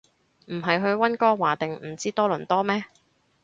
[0.47, 2.85] 唔係去溫哥華定唔知多倫多咩